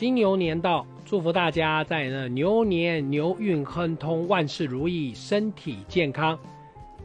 [0.00, 6.38] 金牛年到，祝福大家在那牛年牛运亨通，万事如意，身体健康。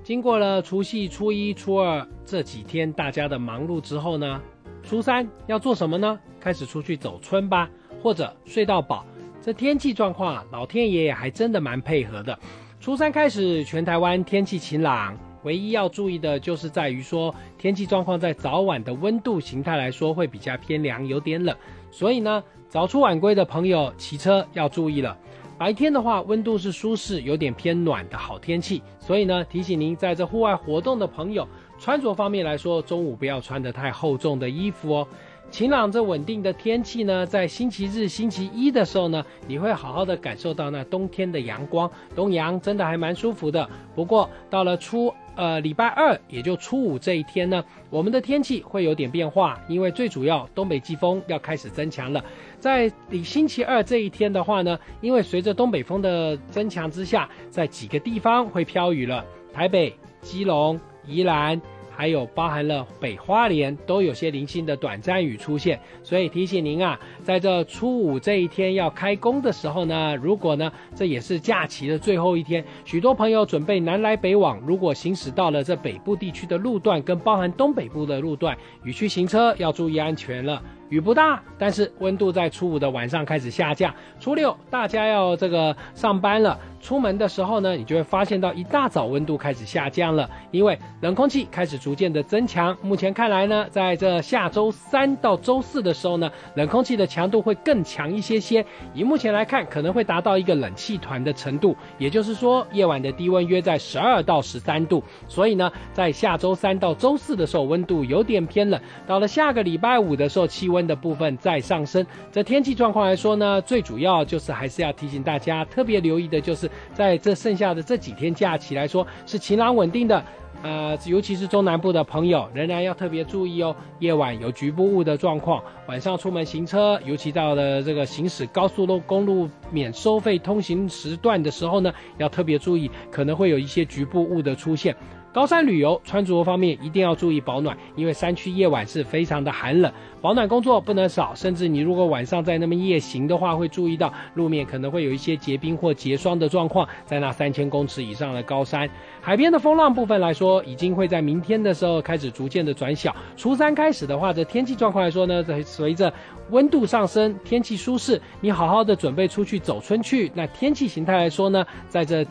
[0.01, 4.41] 经过了除夕、初一、初二这几天大家的忙碌之后呢，
[4.81, 6.17] 初三要做什么呢？
[6.39, 7.69] 开始出去走春吧，
[8.01, 9.05] 或者睡到饱。
[9.41, 12.39] 这天气状况啊，老天爷还真的蛮配合的。
[12.79, 21.53] 初三开始，全台湾天气晴朗，唯一要注意的就是在于说天气状况在早晚的温度形态来说会比较偏凉，有点冷。
[21.95, 25.17] 所以呢，早出晚归的朋友骑车要注意了。
[25.57, 28.83] 白天的话，温度是舒适，有点偏暖的好天气。
[28.99, 31.47] 所以呢，提醒您在这户外活动的朋友，
[31.79, 35.07] 穿着方面来说，中午不要穿得太厚重的衣服哦。
[35.49, 43.69] 晴朗这稳定的天气呢，在星期日、星期一的时候呢，你会好好的感受到那冬天的阳光，东阳真的还蛮舒服的。
[43.95, 52.23] 不过到了初呃礼拜二，也就初五这一天呢，我们的天气会有点变化，因为最主要东北季风要开始增强了。
[52.59, 52.91] 在
[53.23, 61.61] 星期二这一天的话呢，因为随着东北风的增强之下，在几个地方会飘雨了，台北、基隆、宜兰。
[61.95, 80.61] 还有包含了北花莲都有些零星的短暂雨出现，所以提醒您啊，在这初五这一天要开工的时候呢，如果呢这也是假期的最后一天，许多朋友准备南来北往，如果行驶到了这北部地区的路段跟包含东北部的路段，雨区行车要注意安全了。
[80.89, 83.93] 雨不大，但是温度在初五的晚上开始下降。
[84.19, 92.77] 初六大家要这个上班了，出门的时候呢，你就会发现到一大早温度开始下降了，因为冷空气开始逐渐的增强。
[92.83, 98.63] 目前看来呢，在这下周三到周四的时候呢，冷空气的强度会更强一些些。
[98.93, 105.03] 以目前来看，可能会达到一个冷气团的程度，也就是说，夜晚的低温约在十二到十三度。
[105.27, 108.79] 所以呢，在下周三到周四的时候，温度有点偏冷。
[109.07, 110.74] 到了下个礼拜五的时候，气温。
[110.75, 120.23] 温的部分在上升，这天气状况来说呢，最主要就是还是要提醒大家特别留意的，就是在这剩下的这几天假期来说是晴朗稳定的，
[120.61, 134.95] 呃，尤其是中南部的朋友仍然要特别注意哦，夜晚有局部雾的状况，晚上出门行车，尤其到了这个行驶高速路公路免收费通行时段的时候呢，要特别注意，可能会有一些局部雾的出现。
[135.35, 139.91] 高山旅游穿着方面一定要注意保暖，因为山区夜晚是非常的寒冷，
[140.21, 141.35] 保暖工作不能少。
[141.35, 146.87] 甚至你如果晚上在那么夜行的话，会注意到路面可能会有一些结冰或结霜的状况。
[147.05, 153.13] 在那三千公尺以上的高山，海边的风浪部分来说，已经会在明天的时候开始逐渐的转小。
[153.35, 156.13] 初三开始的话，这天气状况来说呢，在随着
[156.51, 160.31] 温度上升，天气舒适，你好好的准备出去走春去。
[160.33, 162.25] 那天气形态来说呢，在这。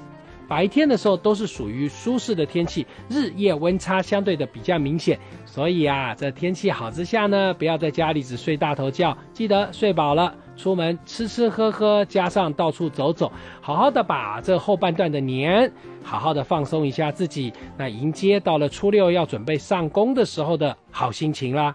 [0.49, 15.73] 白天的时候都是属于舒适的天气，日夜温差相对的比较明显，所以啊，这天气好之下呢，不要在家里只睡大头觉，记得睡饱了，出门吃吃喝喝，加上到处走走，好好的把这后半段的年，
[16.03, 21.75] 好好的放松一下自己，那迎接到了初六要准备上工的时候的好心情啦。